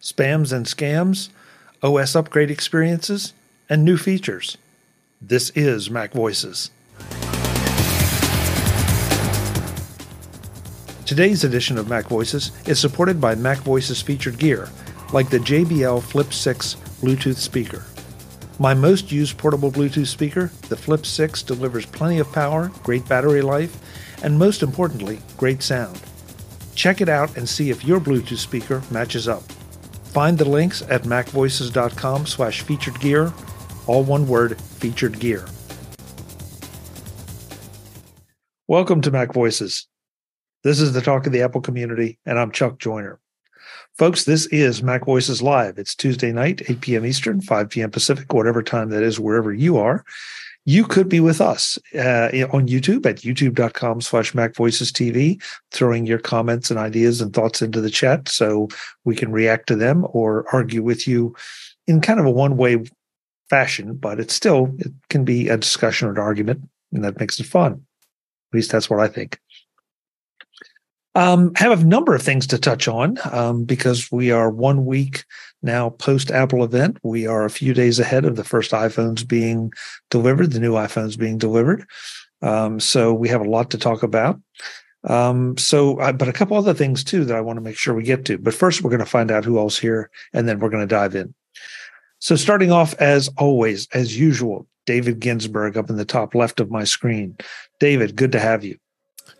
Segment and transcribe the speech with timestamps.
[0.00, 1.30] spams and scams,
[1.82, 3.32] OS upgrade experiences,
[3.68, 4.56] and new features.
[5.20, 6.70] This is Mac Voices.
[11.06, 14.68] Today's edition of Mac Voices is supported by Mac Voices featured gear,
[15.12, 17.84] like the JBL Flip 6 Bluetooth speaker.
[18.58, 23.42] My most used portable Bluetooth speaker, the Flip 6, delivers plenty of power, great battery
[23.42, 23.78] life,
[24.22, 26.00] and most importantly, great sound.
[26.74, 29.42] Check it out and see if your Bluetooth speaker matches up.
[30.16, 33.34] Find the links at macvoices.com slash featured gear,
[33.86, 35.44] all one word, featured gear.
[38.66, 39.86] Welcome to Mac Voices.
[40.64, 43.20] This is the talk of the Apple community, and I'm Chuck Joiner.
[43.98, 45.76] Folks, this is Mac Voices Live.
[45.76, 47.04] It's Tuesday night, 8 p.m.
[47.04, 47.90] Eastern, 5 p.m.
[47.90, 50.02] Pacific, whatever time that is, wherever you are.
[50.68, 56.06] You could be with us uh, on YouTube at youtube.com slash Mac Voices TV, throwing
[56.06, 58.68] your comments and ideas and thoughts into the chat so
[59.04, 61.36] we can react to them or argue with you
[61.86, 62.84] in kind of a one way
[63.48, 67.38] fashion, but it's still, it can be a discussion or an argument, and that makes
[67.38, 67.72] it fun.
[67.72, 69.38] At least that's what I think.
[71.14, 75.24] Um, have a number of things to touch on um, because we are one week
[75.66, 76.96] now post Apple event.
[77.02, 79.72] We are a few days ahead of the first iPhones being
[80.10, 81.86] delivered, the new iPhones being delivered.
[82.40, 84.40] Um, so we have a lot to talk about.
[85.04, 87.94] Um, so, uh, but a couple other things too that I want to make sure
[87.94, 88.38] we get to.
[88.38, 90.94] But first, we're going to find out who else here, and then we're going to
[90.94, 91.34] dive in.
[92.18, 96.70] So, starting off as always, as usual, David Ginsburg up in the top left of
[96.70, 97.36] my screen.
[97.78, 98.78] David, good to have you.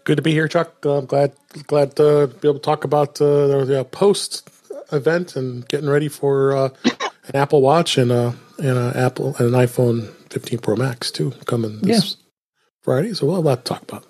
[0.04, 0.84] Good to be here, Chuck.
[0.84, 1.32] Uh, I'm glad
[1.66, 4.48] glad to be able to talk about uh, the post
[4.92, 9.54] event and getting ready for uh, an Apple Watch and a and an Apple and
[9.54, 12.24] an iPhone 15 Pro Max too coming this yeah.
[12.82, 13.14] Friday.
[13.14, 14.04] So we'll have a lot to talk about.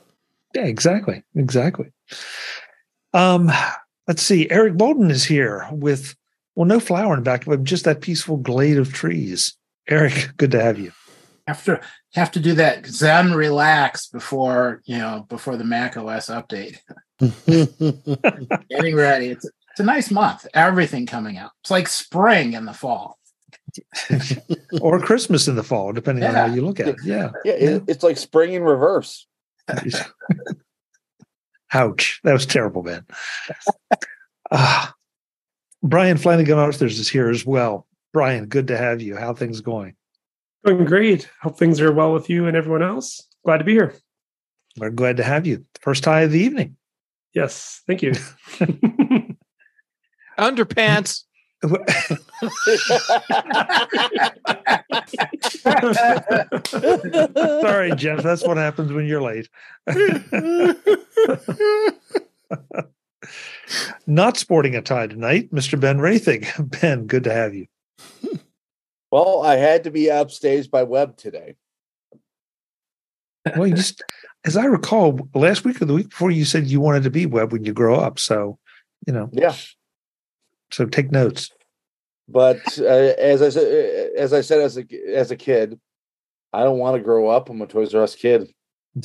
[0.54, 1.92] Yeah, exactly, exactly.
[3.12, 3.50] Um,
[4.06, 4.50] let's see.
[4.50, 6.14] Eric Bolden is here with
[6.54, 9.54] well, no flower in the back of him, just that peaceful glade of trees.
[9.88, 10.92] Eric, good to have you
[11.46, 11.80] have to
[12.14, 16.78] have to do that zen relax before you know before the mac os update
[18.68, 22.72] getting ready it's, it's a nice month everything coming out it's like spring in the
[22.72, 23.18] fall
[24.80, 26.30] or christmas in the fall depending yeah.
[26.30, 27.78] on how you look at it yeah yeah, yeah.
[27.86, 29.26] it's like spring in reverse
[31.74, 33.04] ouch that was terrible man
[34.50, 34.86] uh,
[35.82, 39.94] brian flanigan arthurs is here as well brian good to have you how things going
[40.66, 41.30] Doing great.
[41.42, 43.22] Hope things are well with you and everyone else.
[43.44, 43.94] Glad to be here.
[44.76, 45.64] We're glad to have you.
[45.80, 46.76] First tie of the evening.
[47.34, 48.14] Yes, thank you.
[50.38, 51.22] Underpants.
[57.62, 58.22] Sorry, Jeff.
[58.22, 59.48] That's what happens when you're late.
[64.06, 65.80] Not sporting a tie tonight, Mr.
[65.80, 66.46] Ben Roethig.
[66.80, 67.66] Ben, good to have you.
[69.10, 71.56] Well, I had to be upstaged by Web today.
[73.56, 74.02] Well, you just,
[74.44, 77.26] as I recall, last week or the week before, you said you wanted to be
[77.26, 78.18] Web when you grow up.
[78.18, 78.58] So,
[79.06, 79.54] you know, yeah.
[80.70, 81.50] So take notes.
[82.28, 84.84] But uh, as I said, as I said as a
[85.14, 85.78] as a kid,
[86.52, 87.48] I don't want to grow up.
[87.48, 88.52] I'm a Toys R Us kid.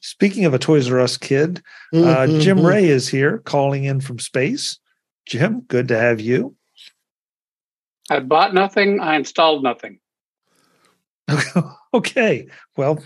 [0.00, 4.18] Speaking of a Toys R Us kid, uh, Jim Rea is here calling in from
[4.18, 4.78] space.
[5.26, 6.56] Jim, good to have you.
[8.10, 9.00] I bought nothing.
[9.00, 9.98] I installed nothing.
[11.94, 12.48] okay.
[12.76, 13.02] Well,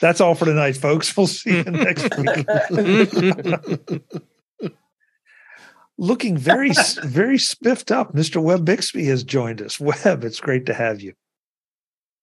[0.00, 1.16] that's all for tonight, folks.
[1.16, 4.02] We'll see you next week.
[6.00, 6.70] Looking very,
[7.04, 8.42] very spiffed up, Mr.
[8.42, 9.78] Web Bixby has joined us.
[10.04, 11.12] Web, it's great to have you.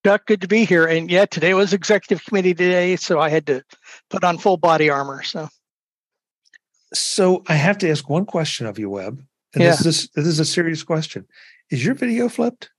[0.03, 0.88] Chuck, good to be here.
[0.88, 3.63] And yeah, today was executive committee today, so I had to
[4.09, 5.21] put on full body armor.
[5.21, 5.47] So,
[6.91, 9.23] so I have to ask one question of you, Web.
[9.53, 9.71] And yeah.
[9.71, 11.27] this is this is a serious question.
[11.69, 12.71] Is your video flipped?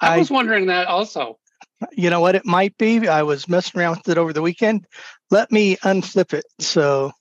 [0.00, 1.38] I, I was wondering that also.
[1.92, 2.36] You know what?
[2.36, 3.06] It might be.
[3.06, 4.86] I was messing around with it over the weekend.
[5.30, 6.44] Let me unflip it.
[6.58, 7.12] So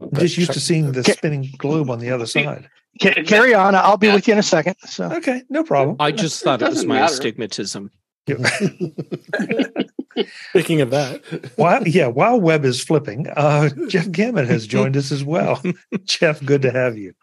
[0.00, 2.68] I'm just used to seeing the spinning globe on the other side.
[3.00, 3.74] Carry on.
[3.74, 4.76] I'll be with you in a second.
[4.86, 5.96] So okay, no problem.
[6.00, 7.12] I just thought it, it was my matter.
[7.12, 7.90] astigmatism.
[10.50, 11.22] Speaking of that,
[11.56, 15.62] while yeah, while Web is flipping, uh, Jeff Gamet has joined us as well.
[16.04, 17.14] Jeff, good to have you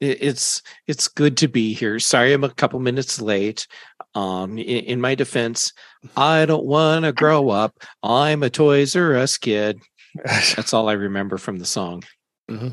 [0.00, 1.98] it's it's good to be here.
[1.98, 3.66] Sorry, I'm a couple minutes late.
[4.14, 5.72] Um, in, in my defense,
[6.16, 7.82] I don't want to grow up.
[8.02, 9.80] I'm a Toys R Us kid.
[10.24, 12.04] That's all I remember from the song.
[12.50, 12.68] Mm-hmm.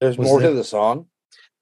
[0.00, 1.06] There's Was more there, to the song.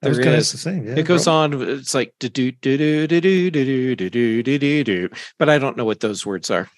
[0.02, 0.52] There is.
[0.52, 1.60] The same, yeah, it goes on.
[1.62, 5.08] It's like do do do do do do do do do do do do.
[5.38, 6.68] But I don't know what those words are.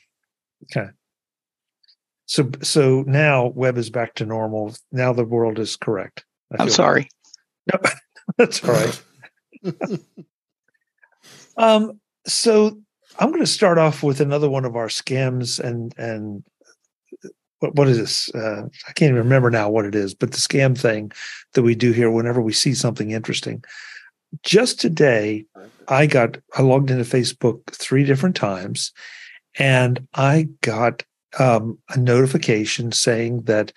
[0.64, 0.88] Okay.
[2.26, 4.74] So so now web is back to normal.
[4.92, 6.24] Now the world is correct.
[6.52, 7.08] I I'm feel- sorry.
[7.72, 7.86] Yep.
[8.38, 9.02] That's all right.
[11.56, 12.78] um, so
[13.18, 16.44] I'm going to start off with another one of our scams and and
[17.60, 18.34] what what is this?
[18.34, 21.12] Uh, I can't even remember now what it is, but the scam thing
[21.54, 23.64] that we do here whenever we see something interesting.
[24.42, 25.46] Just today,
[25.88, 28.92] I got I logged into Facebook three different times,
[29.58, 31.02] and I got
[31.38, 33.72] um, a notification saying that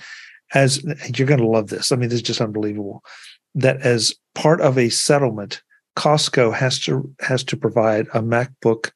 [0.54, 0.84] as
[1.16, 1.92] you're going to love this.
[1.92, 3.04] I mean, this is just unbelievable.
[3.56, 5.62] That as part of a settlement,
[5.96, 8.92] Costco has to has to provide a MacBook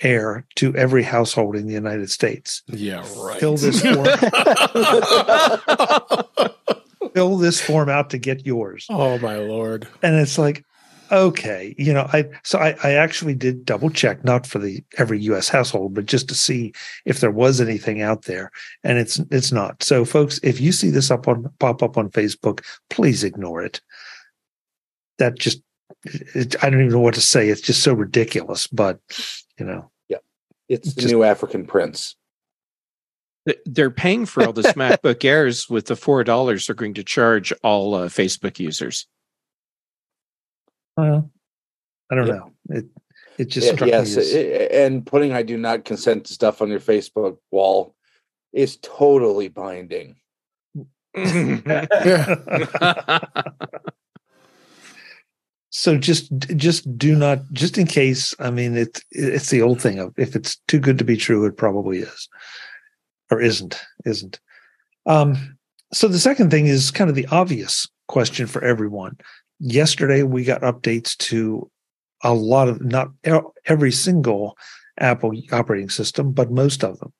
[0.00, 2.62] Air to every household in the United States.
[2.66, 3.38] Yeah, right.
[3.38, 4.04] Fill this form.
[7.14, 8.86] fill this form out to get yours.
[8.90, 9.86] oh my lord.
[10.02, 10.64] And it's like,
[11.12, 15.20] okay, you know, I so I, I actually did double check, not for the every
[15.20, 16.72] US household, but just to see
[17.04, 18.50] if there was anything out there.
[18.82, 19.82] And it's it's not.
[19.82, 23.80] So folks, if you see this up on pop up on Facebook, please ignore it.
[25.18, 25.62] That just
[26.02, 27.48] it, I don't even know what to say.
[27.48, 28.98] It's just so ridiculous, but
[29.58, 30.18] you know, Yeah.
[30.68, 32.16] It's the Just- new African prince.
[33.66, 37.52] They're paying for all this MacBook Airs with the four dollars they're going to charge
[37.62, 39.06] all uh, Facebook users.
[40.96, 41.30] well,
[42.10, 42.36] I don't Yep.
[42.36, 42.52] know.
[42.70, 42.86] It
[43.36, 44.38] it just Yeah, struck yes, me as, i-
[44.84, 47.94] and putting "I do not consent" to stuff on your Facebook wall
[48.52, 50.16] is totally binding.
[55.76, 59.98] so just just do not just in case i mean it it's the old thing
[59.98, 62.28] of if it's too good to be true it probably is
[63.30, 64.38] or isn't isn't.
[65.06, 65.58] Um
[65.92, 69.16] so the second thing is kind of the obvious question for everyone.
[69.60, 71.70] Yesterday we got updates to
[72.22, 73.08] a lot of not
[73.66, 74.56] every single
[75.00, 77.12] apple operating system but most of them.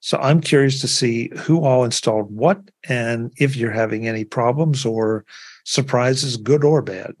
[0.00, 4.84] So i'm curious to see who all installed what and if you're having any problems
[4.84, 5.24] or
[5.64, 7.14] surprises good or bad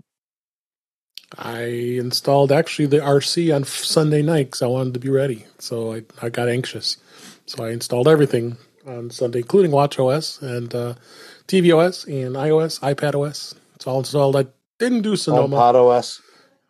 [1.38, 1.62] I
[1.98, 5.46] installed actually the RC on Sunday night because I wanted to be ready.
[5.58, 6.96] So I, I got anxious.
[7.46, 10.94] So I installed everything on Sunday, including WatchOS and uh,
[11.48, 13.54] tvOS and iOS, iPad OS.
[13.74, 14.36] It's all installed.
[14.36, 14.46] I
[14.78, 15.56] didn't do Sonoma.
[15.56, 16.22] HomePod OS.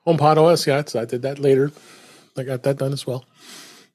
[0.06, 1.72] HomePod OS, yeah, it's, I did that later.
[2.37, 3.25] I got that done as well.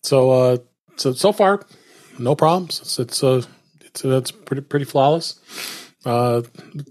[0.01, 0.57] So, uh,
[0.95, 1.65] so so far,
[2.17, 2.79] no problems.
[2.79, 3.41] It's it's uh,
[3.81, 5.39] it's, uh, it's pretty pretty flawless.
[6.05, 6.41] Uh,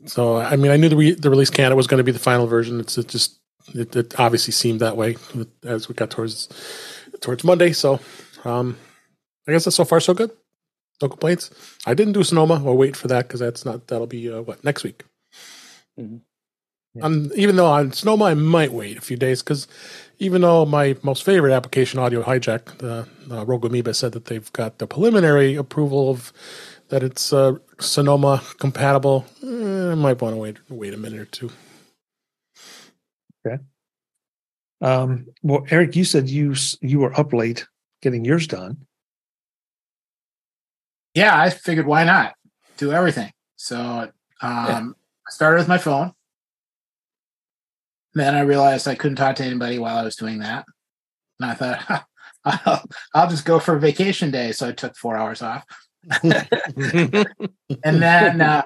[0.04, 2.19] so I mean, I knew the re- the release candidate was going to be the
[2.19, 2.80] final version.
[2.80, 3.38] It's it just
[3.74, 5.16] it, it obviously seemed that way
[5.64, 6.48] as we got towards
[7.20, 7.72] towards Monday.
[7.72, 8.00] So,
[8.44, 8.76] um,
[9.46, 10.30] I guess that's so far so good.
[11.00, 11.50] No complaints.
[11.86, 12.60] I didn't do Sonoma.
[12.62, 15.04] We'll wait for that because that's not that'll be uh, what next week.
[15.98, 16.20] Mhm.
[17.00, 19.68] Um, even though on Sonoma, I might wait a few days because
[20.18, 24.52] even though my most favorite application, Audio Hijack, the uh, Rogue Amoeba said that they've
[24.52, 26.32] got the preliminary approval of
[26.88, 29.26] that it's uh, Sonoma compatible.
[29.44, 31.50] Eh, I might want to wait wait a minute or two.
[34.81, 37.67] Um, well, Eric, you said you you were up late
[38.02, 38.87] getting yours done.
[41.14, 42.35] yeah, I figured why not
[42.76, 43.32] do everything.
[43.56, 43.76] So
[44.40, 44.94] um,
[45.26, 46.12] I started with my phone.
[48.14, 50.64] Then I realized I couldn't talk to anybody while I was doing that,
[51.40, 52.06] and I thought
[52.44, 52.82] I'll,
[53.14, 54.52] I'll just go for a vacation day.
[54.52, 55.64] So I took four hours off,
[56.23, 57.26] and
[57.82, 58.62] then uh,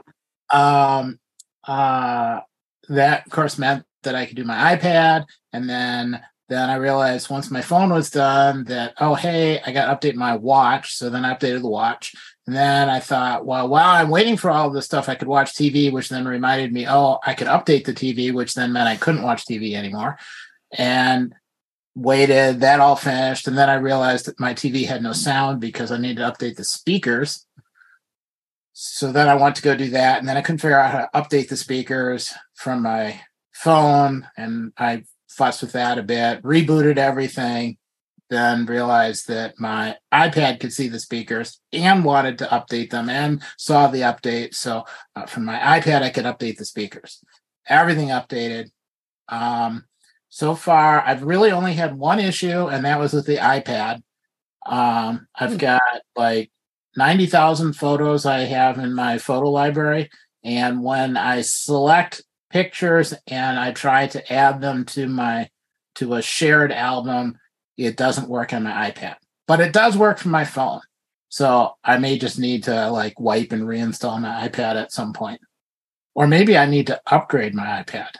[0.52, 1.18] um,
[1.66, 2.40] uh,
[2.88, 7.30] that of course meant that I could do my iPad, and then then I realized
[7.30, 11.08] once my phone was done that oh hey I got to update my watch, so
[11.08, 12.14] then I updated the watch,
[12.46, 15.54] and then I thought well while I'm waiting for all this stuff I could watch
[15.54, 18.96] TV, which then reminded me oh I could update the TV, which then meant I
[18.96, 20.18] couldn't watch TV anymore,
[20.72, 21.34] and
[21.94, 25.92] waited that all finished, and then I realized that my TV had no sound because
[25.92, 27.46] I needed to update the speakers.
[28.72, 31.00] So then I went to go do that, and then I couldn't figure out how
[31.00, 33.20] to update the speakers from my
[33.62, 37.78] phone, and I fussed with that a bit, rebooted everything,
[38.30, 43.42] then realized that my iPad could see the speakers and wanted to update them and
[43.56, 44.54] saw the update.
[44.54, 47.22] So uh, from my iPad, I could update the speakers.
[47.68, 48.70] Everything updated.
[49.28, 49.84] Um,
[50.28, 54.02] so far, I've really only had one issue, and that was with the iPad.
[54.64, 55.82] Um, I've got
[56.16, 56.50] like
[56.96, 60.10] 90,000 photos I have in my photo library.
[60.44, 65.48] And when I select pictures and I try to add them to my
[65.96, 67.38] to a shared album,
[67.76, 69.16] it doesn't work on my iPad.
[69.48, 70.80] But it does work for my phone.
[71.28, 75.40] So I may just need to like wipe and reinstall my iPad at some point.
[76.14, 78.10] Or maybe I need to upgrade my iPad.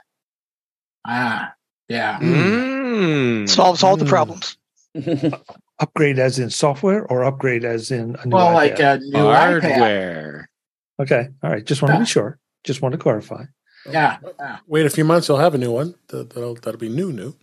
[1.06, 1.52] Ah,
[1.88, 2.18] yeah.
[2.20, 3.48] Mm.
[3.48, 4.08] Solves all the Mm.
[4.08, 4.56] problems.
[5.78, 8.54] upgrade as in software or upgrade as in a new Well, iPad?
[8.54, 9.60] like a new iPad.
[9.62, 10.50] Hardware.
[11.00, 11.64] okay, all right.
[11.64, 12.38] Just want to be sure.
[12.64, 13.44] Just want to clarify.
[13.90, 14.18] Yeah.
[14.38, 14.58] yeah.
[14.66, 15.94] Wait a few months, you'll have a new one.
[16.08, 17.34] That- That'll that'll be new, new.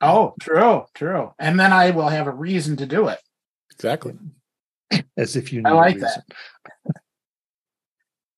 [0.00, 1.32] Oh, true, true.
[1.38, 3.18] And then I will have a reason to do it.
[3.72, 4.14] Exactly.
[5.16, 6.22] As if you I like reason.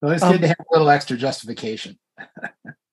[0.02, 1.98] So it's Um, good to have a little extra justification.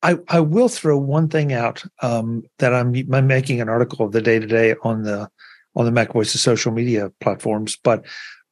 [0.03, 4.11] I, I will throw one thing out um, that I'm, I'm making an article of
[4.11, 5.29] the day today on the
[5.75, 8.03] on the Mac Voices social media platforms, but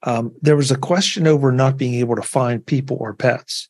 [0.04, 3.68] um, there was a question over not being able to find people or pets,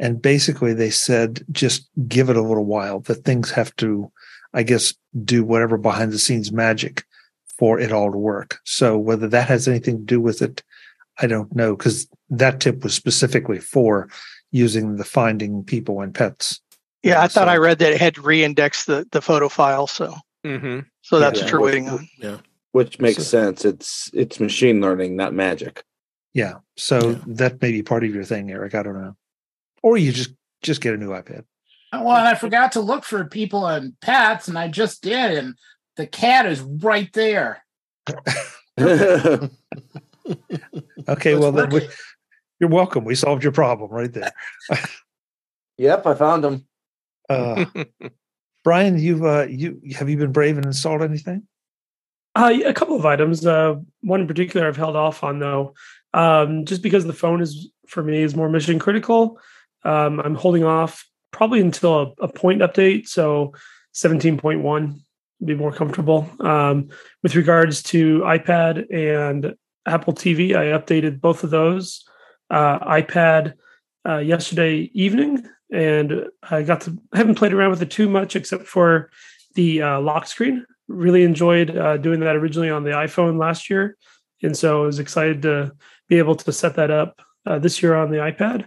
[0.00, 2.98] and basically they said just give it a little while.
[3.00, 4.10] The things have to,
[4.54, 7.04] I guess, do whatever behind the scenes magic
[7.58, 8.58] for it all to work.
[8.64, 10.62] So whether that has anything to do with it,
[11.20, 14.08] I don't know because that tip was specifically for
[14.50, 16.60] using the finding people and pets.
[17.02, 20.14] Yeah, I thought So- I read that it had re-indexed the, the photo file, so
[20.46, 20.80] Mm-hmm.
[21.02, 21.46] so that's true.
[21.46, 21.52] Yeah.
[21.52, 21.88] what you're waiting
[22.30, 22.42] on.
[22.72, 23.64] which makes So- sense.
[23.66, 25.84] It's it's machine learning, not magic.
[26.32, 26.54] Yeah.
[26.78, 27.18] So Yeah.
[27.26, 28.74] that may be part of your thing, Eric.
[28.74, 29.16] I don't know.
[29.82, 30.30] Or you just
[30.62, 31.44] just get a new iPad.
[31.92, 35.54] Well, and I forgot to look for people and pets, and I just did, and
[35.96, 37.64] the cat is right there.
[41.08, 41.88] Okay, It's well then we,
[42.58, 43.04] you're welcome.
[43.04, 44.32] We solved your problem right there.
[45.78, 46.66] yep, I found him.
[47.28, 47.64] Uh,
[48.64, 51.46] Brian, you've uh, you have you been brave and installed anything?
[52.34, 53.44] Uh, a couple of items.
[53.44, 55.74] Uh, one in particular I've held off on though,
[56.14, 59.38] um, just because the phone is for me is more mission critical.
[59.84, 63.52] Um, I'm holding off probably until a, a point update, so
[63.94, 65.00] 17.1
[65.44, 66.28] be more comfortable.
[66.40, 66.88] Um,
[67.22, 69.54] with regards to iPad and
[69.86, 72.04] Apple TV, I updated both of those.
[72.50, 73.54] Uh, iPad
[74.06, 78.34] uh, yesterday evening, and I got to I haven't played around with it too much
[78.34, 79.10] except for
[79.54, 80.66] the uh, lock screen.
[80.88, 83.96] Really enjoyed uh, doing that originally on the iPhone last year,
[84.42, 85.72] and so I was excited to
[86.08, 88.66] be able to set that up uh, this year on the iPad.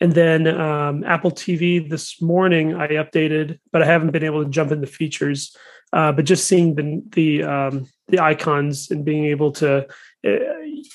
[0.00, 4.50] And then um, Apple TV this morning I updated, but I haven't been able to
[4.50, 5.56] jump in the features.
[5.92, 9.86] Uh, but just seeing the the um, the icons and being able to
[10.26, 10.30] uh,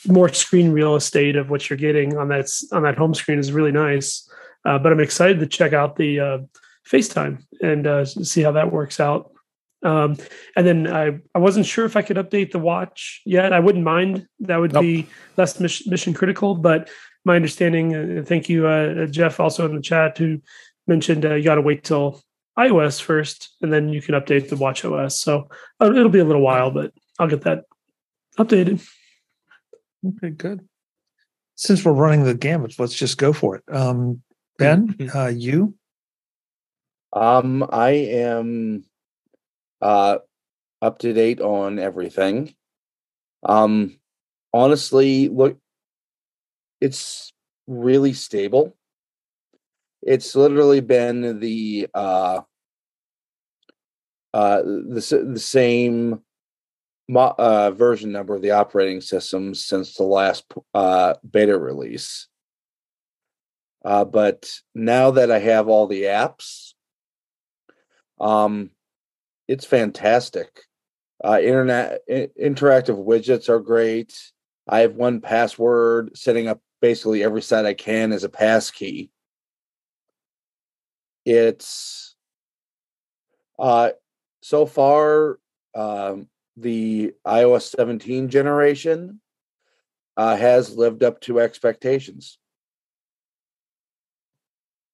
[0.07, 3.51] more screen real estate of what you're getting on that on that home screen is
[3.51, 4.29] really nice.
[4.65, 6.37] Uh, but I'm excited to check out the uh,
[6.87, 9.31] FaceTime and uh, see how that works out.
[9.83, 10.15] Um,
[10.55, 13.51] and then I, I wasn't sure if I could update the watch yet.
[13.51, 14.27] I wouldn't mind.
[14.39, 14.81] That would Nope.
[14.81, 16.55] be less mis- mission critical.
[16.55, 16.89] But
[17.25, 20.39] my understanding, uh, thank you, uh, Jeff, also in the chat, who
[20.87, 22.21] mentioned uh, you got to wait till
[22.57, 25.19] iOS first, and then you can update the Watch OS.
[25.19, 25.49] So
[25.79, 27.63] uh, it'll be a little while, but I'll get that
[28.37, 28.85] updated.
[30.05, 30.67] Okay, good.
[31.55, 33.63] Since we're running the gamut, let's just go for it.
[33.71, 34.21] Um,
[34.57, 35.75] ben, uh, you
[37.13, 38.83] Um, I am
[39.81, 40.17] uh
[40.81, 42.53] up to date on everything.
[43.43, 43.99] Um,
[44.53, 45.57] honestly, look,
[46.83, 47.31] it's
[47.65, 48.75] really stable.
[50.01, 52.41] It's literally been the uh
[54.33, 56.19] uh the the same
[57.07, 62.27] mo- uh version number of the operating system since the last uh beta release.
[63.85, 66.73] Uh, but now that I have all the apps,
[68.19, 68.71] um,
[69.47, 70.47] it's fantastic.
[71.23, 74.17] Uh, internet i- interactive widgets are great.
[74.67, 79.09] I have one password setting up basically every site I can as a pass key.
[81.25, 82.15] It's
[83.57, 83.91] uh
[84.41, 85.39] so far
[85.73, 89.21] um the iOS 17 generation
[90.17, 92.37] uh, has lived up to expectations.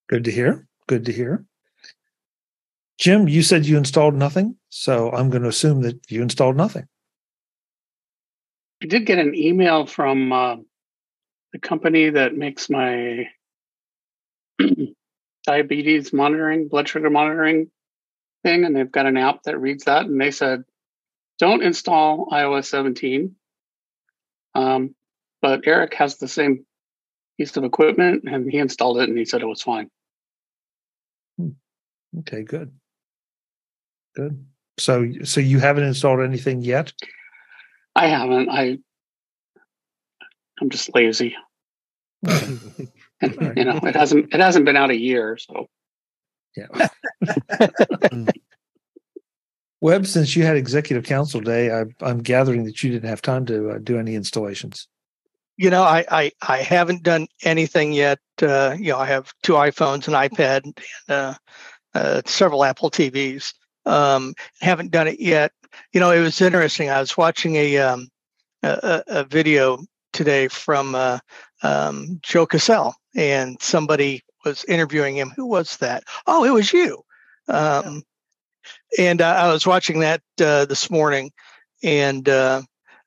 [0.08, 0.68] good to hear.
[0.88, 1.44] Good to hear.
[3.00, 6.88] Jim, you said you installed nothing, so I'm going to assume that you installed nothing.
[8.82, 10.56] I did get an email from uh,
[11.54, 13.30] the company that makes my
[15.46, 17.70] diabetes monitoring, blood sugar monitoring
[18.44, 20.06] thing, and they've got an app that reads that.
[20.06, 20.64] And they said,
[21.40, 23.36] don't install iOS 17.
[24.56, 24.96] Um,
[25.42, 26.66] but Eric has the same
[27.38, 29.90] piece of equipment, and he installed it, and he said it was fine.
[32.20, 32.72] Okay, good.
[34.16, 34.46] Good.
[34.80, 36.92] So, so you haven't installed anything yet?
[37.96, 38.50] I haven't.
[38.50, 38.80] I
[40.62, 41.36] I'm just lazy.
[43.22, 45.68] And, you know, it hasn't it hasn't been out a year, so
[46.56, 46.88] Yeah.
[49.82, 53.46] Web, since you had executive council day, I, I'm gathering that you didn't have time
[53.48, 54.88] to uh, do any installations.
[55.58, 58.20] You know, I I, I haven't done anything yet.
[58.42, 61.34] Uh, you know, I have two iPhones, an iPad, and uh,
[61.94, 63.54] uh, several Apple TVs.
[63.86, 65.52] Um, haven't done it yet.
[65.92, 66.90] You know, it was interesting.
[66.90, 68.08] I was watching a um,
[68.64, 69.80] a, a, video
[70.14, 71.20] today from uh,
[71.64, 75.32] um, Joe Kissell, and somebody was interviewing him.
[75.36, 76.04] Who was that?
[76.28, 77.04] Oh, it was you.
[77.48, 78.04] Um,
[78.98, 81.32] and uh, I was watching that uh, this morning,
[81.84, 82.62] and uh,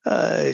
[0.04, 0.52] uh,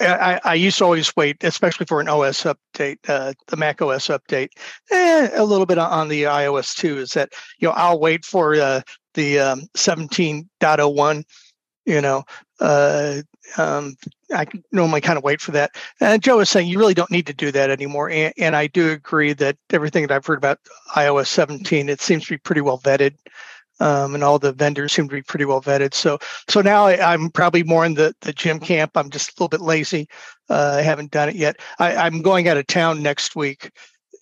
[0.00, 4.08] I, I, used to always wait, especially for an OS update, uh, the Mac OS
[4.08, 4.50] update,
[4.90, 6.98] eh, a little bit on the iOS too.
[6.98, 8.80] Is that you know I'll wait for uh,
[9.14, 11.24] the um, 17.01,
[11.84, 12.24] you know,
[12.60, 13.22] uh,
[13.58, 13.96] um,
[14.32, 15.76] I normally kind of wait for that.
[16.00, 18.10] And Joe is saying you really don't need to do that anymore.
[18.10, 20.60] And, and, I do agree that everything that I've heard about
[20.94, 23.16] iOS 17, it seems to be pretty well vetted.
[23.80, 25.94] Um, and all the vendors seem to be pretty well vetted.
[25.94, 28.92] So, so now I, am probably more in the, the Jim camp.
[28.94, 30.08] I'm just a little bit lazy.
[30.48, 31.56] Uh, I haven't done it yet.
[31.80, 33.72] I, I'm going out of town next week,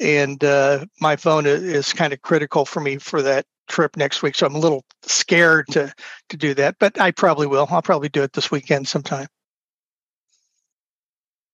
[0.00, 4.36] and uh, my phone is kind of critical for me for that trip next week.
[4.36, 5.92] So I'm a little scared to
[6.28, 7.66] to do that, but I probably will.
[7.68, 9.26] I'll probably do it this weekend sometime.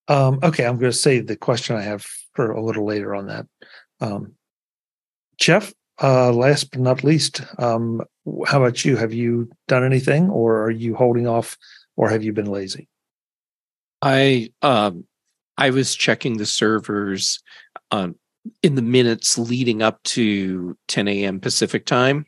[0.08, 3.26] Um, okay, I'm going to save the question I have for a little later on
[3.26, 3.46] that.
[4.00, 4.34] Um,
[5.38, 5.72] Jeff,
[6.02, 8.02] uh, last but not least, um,
[8.46, 8.96] how about you?
[8.96, 11.56] Have you done anything, or are you holding off,
[11.96, 12.88] or have you been lazy?
[14.00, 15.04] I um,
[15.56, 17.40] I was checking the servers
[17.90, 18.14] um,
[18.62, 21.40] in the minutes leading up to 10 a.m.
[21.40, 22.26] Pacific time,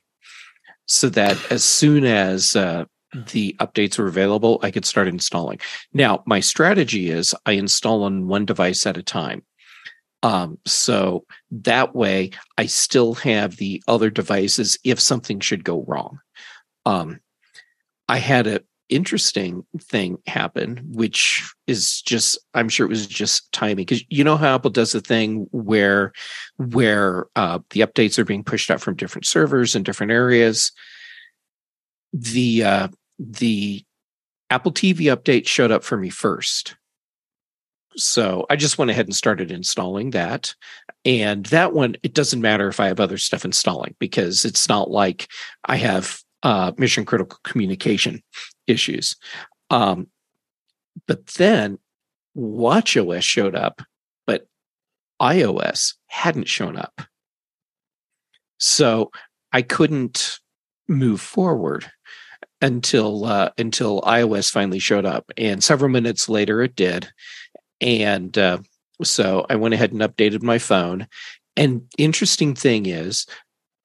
[0.87, 2.85] so that as soon as uh,
[3.33, 5.61] the updates were available, I could start installing.
[5.93, 9.43] Now, my strategy is I install on one device at a time.
[10.23, 16.19] Um, so that way I still have the other devices if something should go wrong.
[16.85, 17.21] Um,
[18.09, 18.61] I had a
[18.91, 24.37] interesting thing happen, which is just I'm sure it was just timing because you know
[24.37, 26.13] how Apple does the thing where
[26.57, 30.73] where uh, the updates are being pushed out from different servers in different areas.
[32.13, 33.85] The uh, the
[34.51, 36.77] Apple TV update showed up for me first.
[37.97, 40.55] So I just went ahead and started installing that.
[41.05, 44.91] And that one, it doesn't matter if I have other stuff installing because it's not
[44.91, 45.29] like
[45.65, 48.23] I have uh, mission critical communication
[48.71, 49.17] issues.
[49.69, 50.07] Um,
[51.07, 51.79] but then
[52.37, 53.83] WatchOS showed up,
[54.27, 54.47] but
[55.21, 57.03] iOS hadn't shown up.
[58.59, 59.11] So
[59.53, 60.39] I couldn't
[60.89, 61.91] move forward
[62.61, 67.11] until uh, until iOS finally showed up, and several minutes later it did,
[67.81, 68.59] and uh,
[69.03, 71.07] so I went ahead and updated my phone.
[71.57, 73.27] And interesting thing is,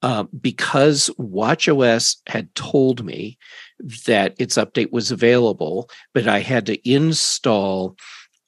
[0.01, 3.37] uh, because WatchOS had told me
[4.07, 7.95] that its update was available, but I had to install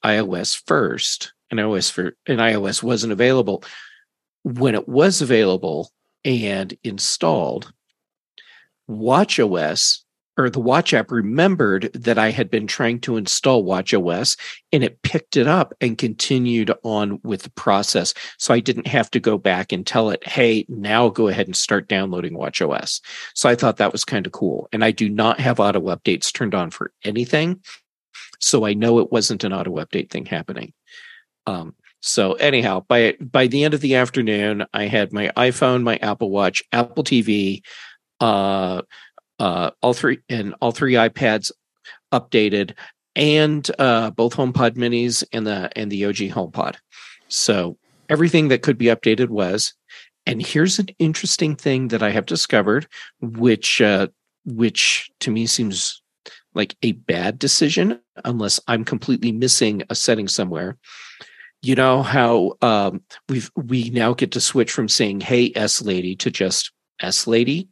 [0.04, 3.64] iOS first, and iOS for and iOS wasn't available.
[4.42, 5.90] When it was available
[6.24, 7.72] and installed,
[8.88, 10.00] WatchOS
[10.38, 14.38] or the watch app remembered that I had been trying to install watchOS
[14.72, 18.14] and it picked it up and continued on with the process.
[18.38, 21.56] So I didn't have to go back and tell it, hey, now go ahead and
[21.56, 23.00] start downloading watchOS.
[23.34, 24.68] So I thought that was kind of cool.
[24.72, 27.60] And I do not have auto updates turned on for anything.
[28.38, 30.72] So I know it wasn't an auto update thing happening.
[31.46, 35.96] Um, so anyhow, by by the end of the afternoon, I had my iPhone, my
[35.96, 37.62] Apple Watch, Apple TV,
[38.20, 38.82] uh,
[39.38, 41.50] uh, all three and all three iPads
[42.12, 42.74] updated,
[43.16, 46.76] and uh, both HomePod Minis and the and the OG HomePod.
[47.28, 47.76] So
[48.08, 49.74] everything that could be updated was.
[50.26, 52.86] And here's an interesting thing that I have discovered,
[53.20, 54.08] which uh,
[54.44, 56.02] which to me seems
[56.54, 60.76] like a bad decision unless I'm completely missing a setting somewhere.
[61.62, 66.14] You know how um, we've we now get to switch from saying "Hey S lady"
[66.16, 67.68] to just "S lady."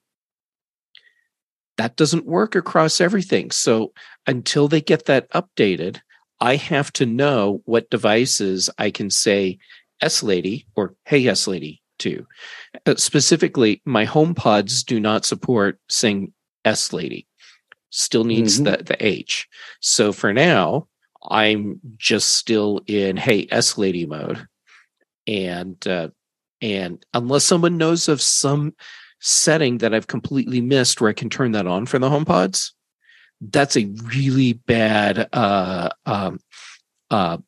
[1.76, 3.50] That doesn't work across everything.
[3.50, 3.92] So
[4.26, 6.00] until they get that updated,
[6.40, 9.58] I have to know what devices I can say
[10.00, 12.26] S lady or Hey S lady to.
[12.84, 16.32] Uh, specifically, my HomePods do not support saying
[16.64, 17.26] S lady.
[17.90, 18.76] Still needs mm-hmm.
[18.76, 19.48] the the H.
[19.80, 20.88] So for now,
[21.28, 24.46] I'm just still in Hey S lady mode,
[25.26, 26.08] and uh,
[26.60, 28.74] and unless someone knows of some
[29.26, 32.70] setting that I've completely missed where I can turn that on for the HomePods,
[33.40, 36.38] that's a really bad uh, um,
[37.10, 37.38] uh,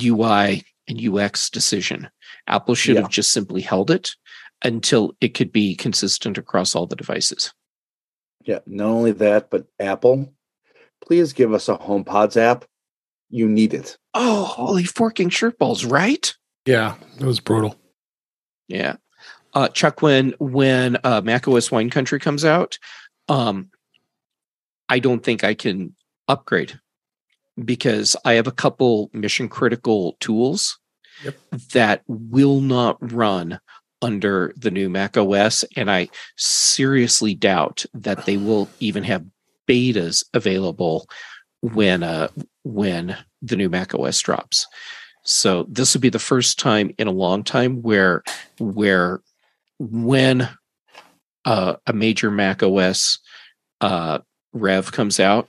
[0.00, 2.10] UI and UX decision.
[2.46, 3.02] Apple should yeah.
[3.02, 4.14] have just simply held it
[4.62, 7.54] until it could be consistent across all the devices.
[8.44, 10.32] Yeah, not only that, but Apple,
[11.02, 12.66] please give us a HomePods app.
[13.30, 13.96] You need it.
[14.12, 16.34] Oh, holy forking shirt balls, right?
[16.66, 17.76] Yeah, it was brutal.
[18.68, 18.96] Yeah.
[19.54, 22.78] Uh, Chuck, when when uh, macOS Wine Country comes out,
[23.28, 23.70] um,
[24.88, 25.94] I don't think I can
[26.28, 26.78] upgrade
[27.62, 30.78] because I have a couple mission critical tools
[31.24, 31.36] Yep.
[31.72, 33.60] that will not run
[34.00, 39.24] under the new Mac OS, and I seriously doubt that they will even have
[39.68, 41.06] betas available
[41.60, 42.28] when uh,
[42.64, 44.66] when the new Mac OS drops.
[45.24, 48.24] So this would be the first time in a long time where
[48.58, 49.20] where
[49.90, 50.48] when
[51.44, 53.18] uh, a major Mac OS
[53.80, 54.18] uh,
[54.52, 55.48] rev comes out,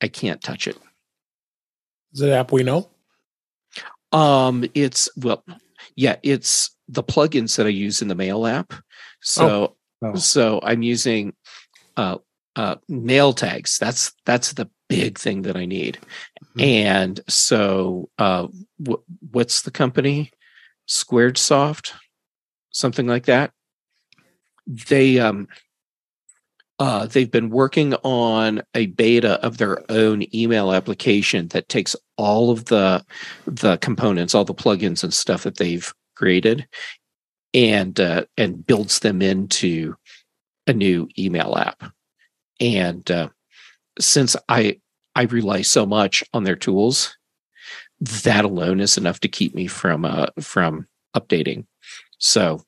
[0.00, 0.78] I can't touch it.
[2.14, 2.88] Is it an app we know?
[4.12, 5.44] Um, it's well,
[5.96, 8.72] yeah, it's the plugins that I use in the Mail app.
[9.20, 10.14] So, Oh.
[10.14, 11.34] so I'm using
[11.96, 12.18] uh,
[12.56, 13.78] uh, MailTags.
[13.78, 15.98] That's that's the big thing that I need.
[16.56, 16.62] Mhm.
[16.62, 18.46] And so, uh,
[18.86, 19.02] wh-
[19.32, 20.30] what's the company?
[20.86, 21.94] Squared Soft,
[22.70, 23.50] something like that.
[24.68, 25.48] They um,
[26.78, 32.50] uh, they've been working on a beta of their own email application that takes all
[32.50, 33.04] of the
[33.46, 36.68] the components, all the plugins and stuff that they've created,
[37.54, 39.96] and uh, and builds them into
[40.66, 41.82] a new email app.
[42.60, 43.30] And uh,
[43.98, 44.78] since I
[45.14, 47.16] I rely so much on their tools,
[48.00, 51.66] that alone is enough to keep me from uh, from updating.
[52.18, 52.62] So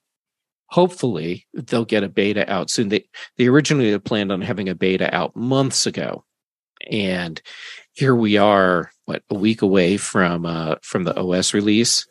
[0.70, 2.88] hopefully they'll get a beta out soon.
[2.88, 3.04] They
[3.36, 6.24] they originally had planned on having a beta out months ago,
[6.90, 7.40] and
[7.92, 12.06] here we are, what a week away from uh, from the OS release,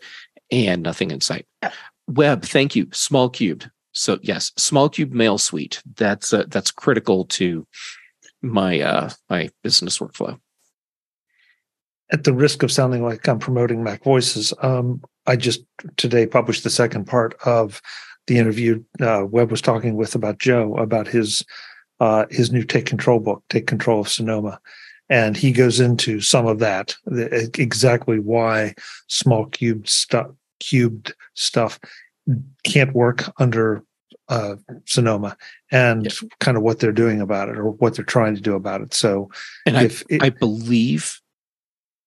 [0.51, 1.47] and nothing in sight.
[2.07, 3.69] Web, thank you, Small Cubed.
[3.91, 5.81] So yes, Small Cube Mail Suite.
[5.95, 7.65] That's uh, that's critical to
[8.41, 10.39] my uh, my business workflow.
[12.11, 15.63] At the risk of sounding like I'm promoting Mac Voices, um, I just
[15.95, 17.81] today published the second part of
[18.29, 21.43] the interview uh, Web was talking with about Joe about his
[21.99, 24.61] uh, his new Take Control book, Take Control of Sonoma,
[25.09, 28.75] and he goes into some of that the, exactly why
[29.07, 30.27] small cubed stuff
[30.59, 31.79] cubed stuff
[32.63, 33.83] can't work under
[34.29, 35.35] uh, Sonoma
[35.71, 38.81] and kind of what they're doing about it or what they're trying to do about
[38.81, 38.93] it.
[38.93, 39.31] So
[39.65, 41.19] And I it, I believe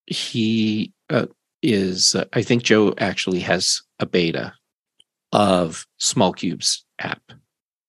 [0.07, 1.27] he uh,
[1.63, 2.15] is.
[2.15, 4.55] Uh, I think Joe actually has a beta
[5.33, 7.23] of Small Cubes app.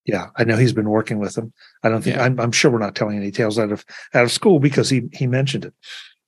[0.05, 1.53] Yeah, I know he's been working with them.
[1.83, 2.23] I don't think Yeah.
[2.23, 5.03] I'm, I'm sure we're not telling any tales out of out of school because he
[5.13, 5.73] he mentioned it.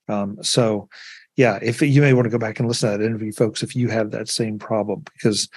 [0.08, 0.88] Um, so,
[1.36, 3.76] yeah, if you may want to go back and listen to that interview, folks, if
[3.76, 5.50] you have that same problem, because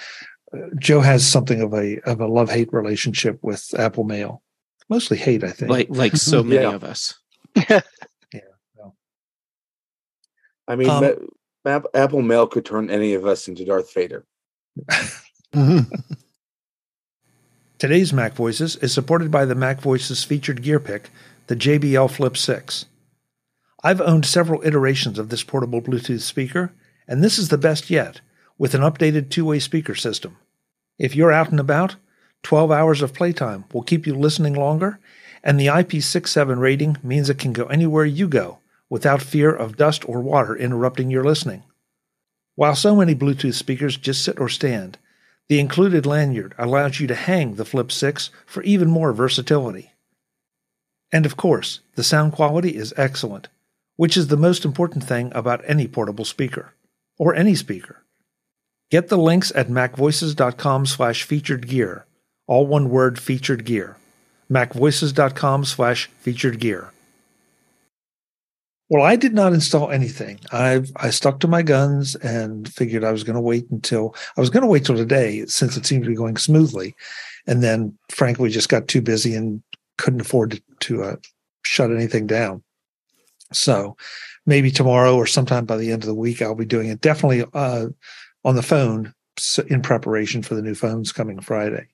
[0.53, 4.41] uh, Joe has something of a of a love hate relationship with Apple Mail,
[4.89, 5.71] mostly hate, I think.
[5.71, 6.73] like like so many Yeah.
[6.75, 7.17] of us.
[10.67, 11.11] I mean, Um, Ma-
[11.65, 14.25] Map- Apple Mail could turn any of us into Darth Vader.
[15.53, 15.93] Mm-hmm.
[17.79, 21.09] Today's Mac Voices is supported by the Mac Voices featured gear pick,
[21.47, 22.85] the JBL Flip 6.
[23.83, 26.71] I've owned several iterations of this portable Bluetooth speaker,
[27.07, 28.21] and this is the best yet,
[28.57, 30.37] with an updated two way speaker system.
[30.99, 31.95] If you're out and about,
[32.43, 34.99] 12 hours of playtime will keep you listening longer,
[35.43, 38.59] and the IP67 rating means it can go anywhere you go
[38.89, 41.63] without fear of dust or water interrupting your listening.
[42.55, 44.97] While so many Bluetooth speakers just sit or stand,
[45.49, 49.91] the included lanyard allows you to hang the Flip 6 for even more versatility.
[51.11, 53.49] And of course, the sound quality is excellent,
[53.95, 56.75] which is the most important thing about any portable speaker,
[57.17, 58.03] or any speaker.
[58.91, 62.05] Get the links at macvoices.com slash featured gear,
[62.47, 63.97] all one word featured gear.
[64.51, 66.91] macvoices.com slash featured gear.
[68.89, 70.39] Well, I did not install anything.
[70.51, 74.41] I I stuck to my guns and figured I was going to wait until I
[74.41, 76.95] was going to wait till today since it seemed to be going smoothly,
[77.45, 79.61] and then frankly just got too busy and
[79.99, 81.15] couldn't afford to, to uh,
[81.63, 82.63] shut anything down.
[83.53, 83.95] So
[84.45, 87.01] maybe tomorrow or sometime by the end of the week I'll be doing it.
[87.01, 87.87] Definitely uh,
[88.43, 89.13] on the phone
[89.67, 91.87] in preparation for the new phones coming Friday.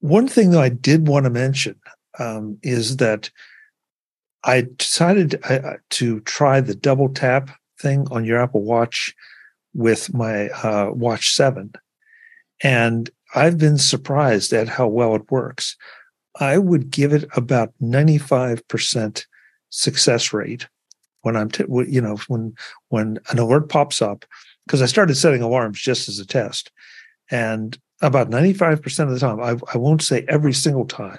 [0.00, 1.78] One thing that I did want to mention
[2.18, 3.30] um, is that
[4.44, 9.14] I decided uh, to try the double tap thing on your Apple Watch
[9.74, 11.72] with my uh, Watch 7.
[12.62, 15.76] And I've been surprised at how well it works.
[16.40, 19.26] I would give it about 95%
[19.70, 20.68] success rate
[21.22, 22.54] when I'm, t- you know, when,
[22.88, 24.24] when an alert pops up,
[24.66, 26.70] because I started setting alarms just as a test.
[27.30, 31.18] And about 95% of the time, I, I won't say every single time,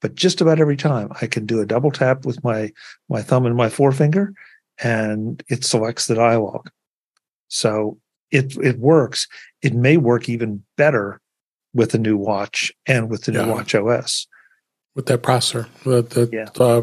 [0.00, 2.72] but just about every time I can do a double tap with my
[3.08, 4.32] my thumb and my forefinger,
[4.82, 6.70] and it selects the dialogue.
[7.48, 7.98] So
[8.30, 9.26] it it works.
[9.62, 11.20] It may work even better
[11.74, 13.46] with the new watch and with the new Yeah.
[13.52, 14.26] watch OS.
[14.96, 15.68] with that processor.
[15.84, 16.48] The the Yeah.
[16.62, 16.82] uh,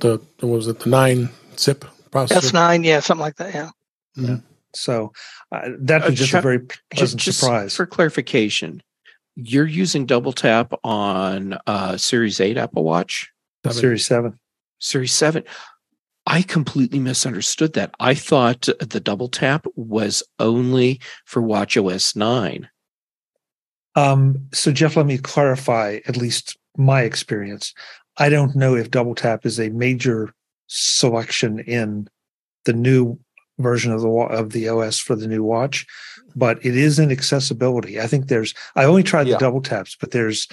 [0.00, 2.50] the what was it the nine zip processor?
[2.50, 3.54] S9, yeah, something like that.
[4.16, 4.36] Yeah.
[4.74, 5.12] So
[5.52, 7.74] uh, that Uh, was just Chuck, a very Ju- pleasant just surprise.
[7.76, 8.82] for clarification,
[9.40, 13.30] you're using double tap on uh, Series 8 Apple Watch,
[13.64, 13.80] Seven.
[13.80, 14.38] Series seven.
[14.80, 15.44] Series 7.
[16.26, 17.94] I completely misunderstood that.
[18.00, 22.68] I thought the double tap was only for Watch OS 9.
[23.94, 27.74] Um, so Jeff, let me clarify at least my experience.
[28.16, 30.32] I don't know if double tap is a major
[30.66, 32.08] selection in
[32.64, 33.18] the new
[33.58, 35.86] version of the of the OS for the new watch,
[36.36, 38.00] but it is in accessibility.
[38.00, 39.34] I think there's I only tried Yeah.
[39.34, 40.48] the double taps, but there's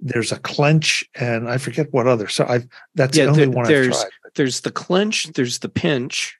[0.00, 2.28] there's a clench and I forget what other.
[2.28, 4.10] So I've that's Yeah, the only there- one I've there's- tried.
[4.34, 6.36] There's the clench, there's the pinch,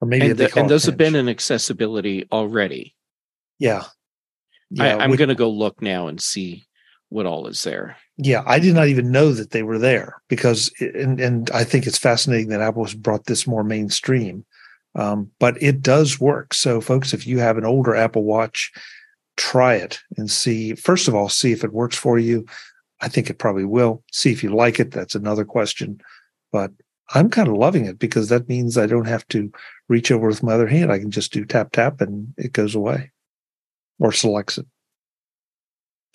[0.00, 1.20] Or maybe and, they the- and those have been pinch.
[1.22, 2.94] in accessibility already.
[3.58, 3.84] yeah.
[4.80, 6.64] I, Yeah, I'm which- going to go look now and see
[7.10, 7.96] what all is there.
[8.16, 11.86] Yeah, I did not even know that they were there because, and and I think
[11.86, 14.44] it's fascinating that Apple has brought this more mainstream.
[14.94, 16.52] Um, but it does work.
[16.54, 18.70] So, folks, if you have an older Apple Watch,
[19.36, 20.74] try it and see.
[20.74, 22.44] First of all, see if it works for you.
[23.00, 24.04] I think it probably will.
[24.12, 24.90] See if you like it.
[24.90, 26.00] That's another question.
[26.52, 26.72] But
[27.14, 29.50] I'm kind of loving it because that means I don't have to
[29.88, 30.92] reach over with my other hand.
[30.92, 33.10] I can just do tap tap and it goes away
[33.98, 34.66] or selects it.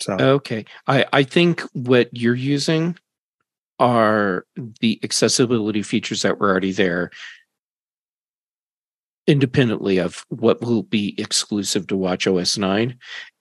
[0.00, 0.64] So Okay.
[0.86, 2.96] I, I think what you're using
[3.78, 4.44] are
[4.80, 7.10] the accessibility features that were already there,
[9.28, 12.98] independently of what will be exclusive to Watch OS 9.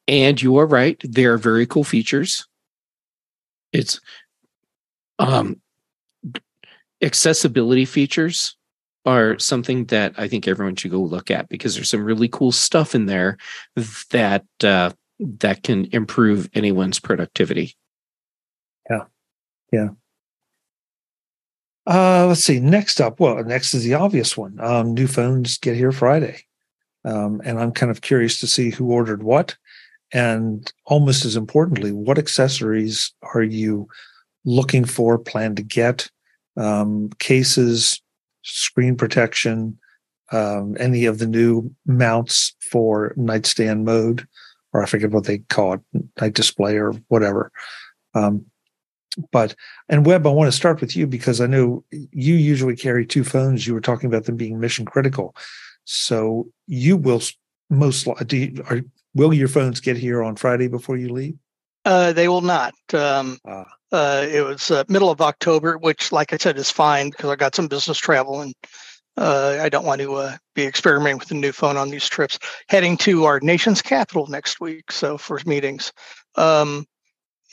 [0.07, 2.45] And you are right, there are very cool features.
[3.73, 3.99] It's
[5.19, 5.59] um
[7.01, 8.55] accessibility features
[9.05, 12.51] are something that I think everyone should go look at because there's some really cool
[12.51, 13.37] stuff in there
[14.11, 17.75] that uh, that can improve anyone's productivity.
[21.87, 22.59] Uh, let's see.
[22.59, 24.59] Next up, well, next is the obvious one.
[24.59, 26.43] Um, new phones get here Friday,
[27.05, 29.55] um, and I'm kind of curious to see who ordered what,
[30.11, 33.87] and almost as importantly, what accessories are you
[34.43, 36.09] looking for, plan to get,
[36.57, 38.01] um, cases,
[38.43, 39.77] screen protection,
[40.33, 44.27] um, any of the new mounts for nightstand mode,
[44.73, 45.81] or I forget what they call it,
[46.19, 47.49] night display or whatever.
[48.13, 48.45] Um,
[49.31, 49.55] but
[49.89, 53.23] and Web, I want to start with you because I know you usually carry two
[53.23, 53.65] phones.
[53.65, 55.35] You were talking about them being mission critical,
[55.85, 57.21] so you will
[57.69, 58.81] most li- do you, are,
[59.13, 61.35] will your phones get here on Friday before you leave?
[61.85, 62.73] Uh, they will not.
[62.93, 63.65] Um, Ah.
[63.91, 67.35] uh, it was uh, middle of October, which, like I said, is fine because I
[67.35, 68.53] got some business travel and
[69.15, 72.37] uh, I don't want to uh, be experimenting with a new phone on these trips.
[72.69, 75.91] Heading to our nation's capital next week, so for meetings,
[76.35, 76.85] um,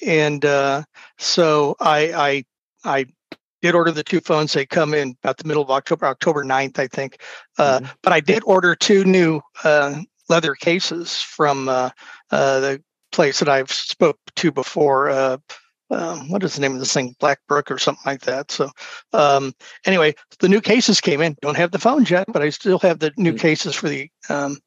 [0.06, 0.82] and uh,
[1.18, 2.44] so I,
[2.84, 3.06] I I
[3.62, 4.52] did order the two phones.
[4.52, 7.20] They come in about the middle of October, October 9th, I think.
[7.58, 11.90] Uh, But I did order two new uh, leather cases from uh,
[12.30, 15.08] uh, the place that I've spoke to before.
[15.10, 15.38] Uh,
[15.90, 17.14] um, what is the name of this thing?
[17.20, 18.50] Blackbrook or something like that.
[18.50, 18.70] So
[19.12, 19.54] um,
[19.86, 21.36] anyway, the new cases came in.
[21.40, 23.38] Don't have the phones yet, but I still have the new Mm.
[23.38, 24.58] cases for the um,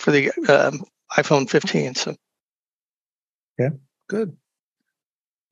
[0.00, 0.82] for the um,
[1.16, 1.94] iPhone 15.
[1.94, 2.16] So
[3.58, 3.70] yeah,
[4.08, 4.36] Good.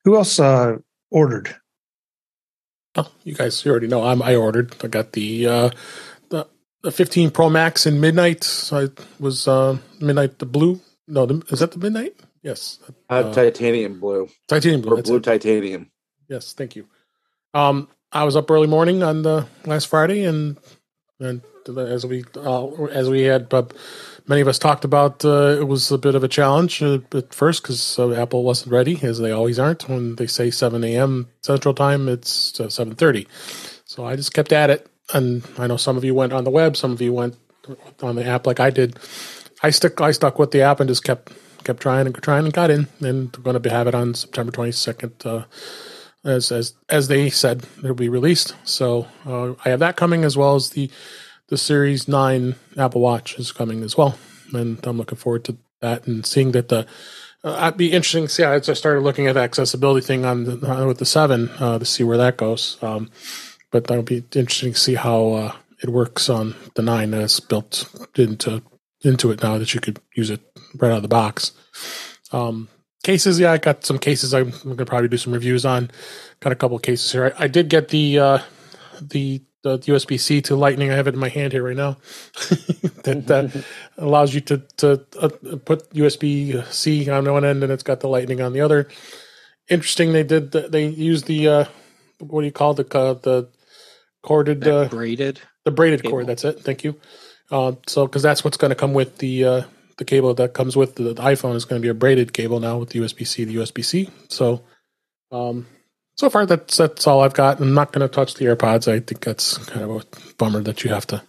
[0.05, 0.79] Who else uh,
[1.11, 1.57] ordered?
[2.97, 4.05] Oh, you guys you already know.
[4.05, 4.75] I'm, I ordered.
[4.83, 5.71] I got the uh,
[6.31, 6.47] the
[6.83, 8.43] the 15 Pro Max in midnight.
[8.45, 8.89] So I
[9.23, 10.81] was uh, midnight the blue.
[11.07, 12.15] No, the, is that the midnight?
[12.43, 12.79] Yes,
[13.11, 14.97] Uh, Uh, titanium blue titanium blue.
[14.99, 15.25] or blue it.
[15.25, 15.91] titanium.
[16.29, 16.87] Yes, thank you.
[17.53, 20.57] Um, I was up early morning on the last Friday, and
[21.21, 21.43] and
[21.79, 23.65] as we uh, as we had uh,
[24.27, 27.35] many of us talked about, uh, it was a bit of a challenge uh, at
[27.35, 29.89] first because uh, Apple wasn't ready, as they always aren't.
[29.89, 31.29] When they say seven a.m.
[31.43, 33.27] Central Time, it's uh, seven thirty.
[33.85, 36.51] So I just kept at it, and I know some of you went on the
[36.51, 37.37] web, some of you went
[38.03, 38.99] on the app like I did.
[39.63, 41.33] I stuck I stuck with the app and just kept
[41.65, 44.53] kept trying and trying and got in, and we're going to have it on September
[44.53, 45.15] twenty second.
[45.25, 45.45] Uh,
[46.25, 48.55] as as as they said it'll be released.
[48.65, 50.91] So uh, I have that coming as well as the
[51.51, 54.17] the Series Nine Apple Watch is coming as well,
[54.55, 56.87] and I'm looking forward to that and seeing that the.
[57.43, 58.45] Uh, I'd be interesting to see.
[58.45, 61.79] I I started looking at the accessibility thing on the, uh, with the seven uh,
[61.79, 62.79] to see where that goes.
[62.83, 63.11] Um,
[63.71, 67.89] but that'll be interesting to see how uh, it works on the nine that's built
[68.17, 68.63] into
[69.03, 70.41] into it now that you could use it
[70.77, 71.53] right out of the box.
[72.33, 72.69] Um,
[73.03, 74.35] cases, yeah, I got some cases.
[74.35, 75.91] I'm, I'm gonna probably do some reviews on.
[76.41, 77.35] Got a couple of cases here.
[77.39, 78.39] I, I did get the uh,
[79.01, 80.91] the the USB C to Lightning.
[80.91, 81.97] I have it in my hand here right now.
[83.05, 83.65] that that
[83.99, 85.29] allows you to to uh,
[85.65, 88.89] put USB C on one end and it's got the Lightning on the other.
[89.69, 90.13] Interesting.
[90.13, 90.53] They did.
[90.53, 91.65] The, they used the uh,
[92.19, 93.49] what do you call the uh, the
[94.23, 95.41] corded uh, braided.
[95.65, 96.11] the braided cable.
[96.11, 96.27] cord.
[96.27, 96.61] That's it.
[96.61, 96.99] Thank you.
[97.51, 99.63] Uh, so because that's what's going to come with the uh,
[99.99, 102.61] the cable that comes with the, the iPhone is going to be a braided cable
[102.61, 104.09] now with the USB C to USB C.
[104.29, 104.65] So
[105.31, 105.67] um,
[106.21, 107.61] so far that's that's all I've got.
[107.61, 108.93] I'm not going to touch the AirPods.
[108.93, 111.23] I think that's kind of a bummer that you have to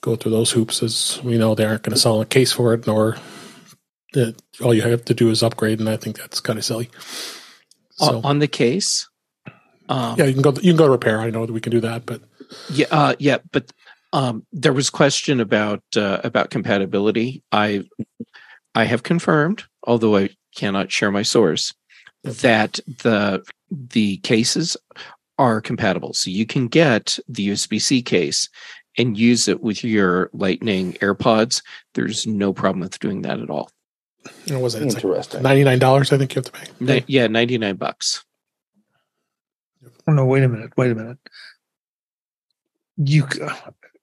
[0.00, 2.72] go through those hoops, as we know they aren't going to sell a case for
[2.72, 3.18] it, nor
[4.14, 6.88] that all you have to do is upgrade, and I think that's kind of silly.
[7.90, 9.06] So On- on the case.
[9.90, 11.20] Um, yeah, you can go you can go to repair.
[11.20, 12.22] I know that we can do that, but
[12.72, 13.70] Yeah, uh, yeah, but
[14.14, 17.42] um, there was question about uh, about compatibility.
[17.52, 17.84] I
[18.74, 21.74] I have confirmed, although I cannot share my source,
[22.24, 24.76] that the the cases
[25.38, 26.12] are compatible.
[26.12, 28.48] So you can get the USB C case
[28.98, 31.62] and use it with your Lightning AirPods.
[31.94, 33.70] There's no problem with doing that at all.
[34.44, 35.42] you know, was it it's like Interesting.
[35.42, 36.12] ninety nine dollars?
[36.12, 36.66] I think you have to pay.
[36.80, 38.24] Ni- yeah, ninety nine bucks.
[40.06, 40.72] Oh, no, wait a minute.
[40.76, 41.18] Wait a minute.
[42.98, 43.56] You, uh,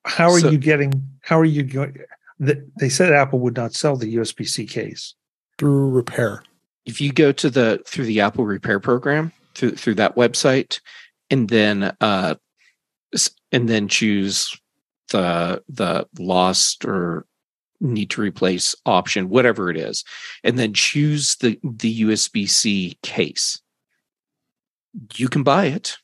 [0.05, 0.91] how are So- you getting?
[1.21, 1.95] How are you going?
[2.39, 5.13] They said Apple would not sell the USB C case.
[5.57, 6.41] through repair.
[6.85, 10.79] if you go to the through the Apple Repair Program through through that website,
[11.29, 12.35] and then uh,
[13.51, 14.59] and then choose
[15.11, 17.25] the the lost or
[17.81, 20.03] need to replace option, whatever it is,
[20.43, 23.61] and then choose the the USB C case.
[25.15, 25.97] You can buy it,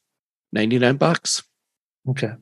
[0.51, 1.43] ninety nine bucks,
[2.09, 2.33] Okay,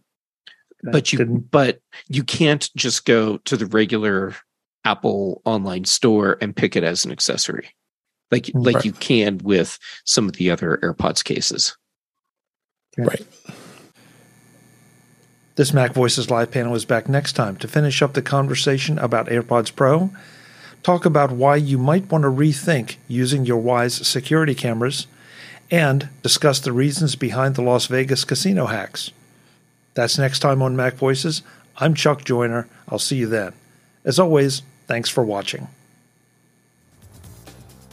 [0.84, 4.36] but you Didn't- but you can't just go to the regular
[4.86, 7.70] Apple online store and pick it as an accessory,
[8.34, 8.86] like like Right.
[8.86, 11.78] you can with some of the other AirPods cases.
[12.98, 13.26] Right.
[15.56, 19.28] This Mac Voices Live panel is back next time to finish up the conversation about
[19.28, 20.10] AirPods Pro,
[20.82, 25.06] talk about why you might want to rethink using your Wyze security cameras,
[25.70, 29.12] and discuss the reasons behind the Las Vegas casino hacks.
[29.94, 31.44] That's next time on Mac Voices.
[31.78, 32.68] I'm Chuck Joiner.
[32.90, 33.54] I'll see you then.
[34.04, 35.68] As always, thanks for watching.